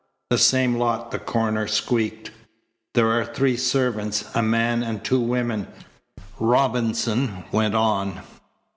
"The 0.31 0.39
same 0.39 0.77
lot," 0.79 1.11
the 1.11 1.19
coroner 1.19 1.67
squeaked. 1.67 2.31
"There 2.95 3.11
are 3.11 3.23
three 3.23 3.55
servants, 3.55 4.25
a 4.33 4.41
man 4.41 4.81
and 4.81 5.03
two 5.05 5.19
women," 5.21 5.67
Robinson 6.39 7.43
went 7.51 7.75
on. 7.75 8.19